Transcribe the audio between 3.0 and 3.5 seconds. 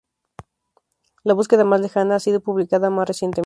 recientemente.